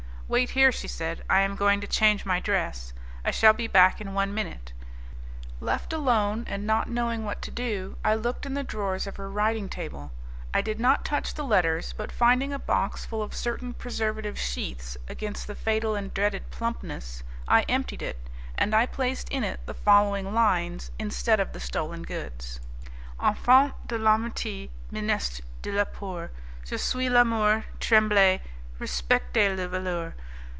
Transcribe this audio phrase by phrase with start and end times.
[0.31, 2.93] "Wait here," she said, "I am going to change my dress.
[3.25, 4.71] I shall be back in one minute."
[5.59, 9.29] Left alone, and not knowing what to do, I looked in the drawers of her
[9.29, 10.13] writing table.
[10.53, 14.95] I did not touch the letters, but finding a box full of certain preservative sheaths
[15.09, 19.73] against the fatal and dreaded plumpness, I emptied it, and I placed in it the
[19.73, 22.61] following lines instead of the stolen goods:
[23.21, 26.31] 'Enfants de L'Amitie, ministres de la Peur,
[26.65, 28.39] Je suis l'Amour, tremblez,
[28.79, 30.15] respectez le voleur!